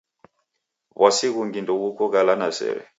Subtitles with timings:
[0.99, 2.83] W'uasi ghungi ndeghuko ghala na sere.